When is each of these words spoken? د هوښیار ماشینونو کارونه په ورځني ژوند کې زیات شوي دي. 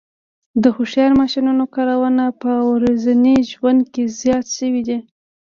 د 0.61 0.63
هوښیار 0.75 1.11
ماشینونو 1.21 1.63
کارونه 1.75 2.25
په 2.41 2.51
ورځني 2.71 3.35
ژوند 3.51 3.81
کې 3.93 4.03
زیات 4.19 4.45
شوي 4.57 4.81
دي. 4.87 4.97